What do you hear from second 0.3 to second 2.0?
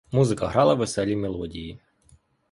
грала веселі мелодії.